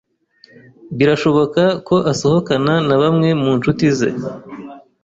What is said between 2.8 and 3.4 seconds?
na bamwe